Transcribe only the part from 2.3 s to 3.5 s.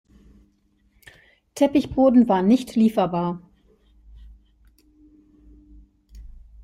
nicht lieferbar.